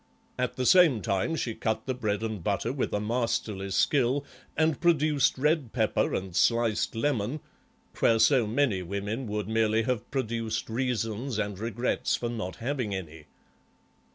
[0.39, 4.25] At the same time she cut the bread and butter with a masterly skill
[4.57, 7.39] and produced red pepper and sliced lemon,
[7.99, 13.27] where so many women would merely have produced reasons and regrets for not having any.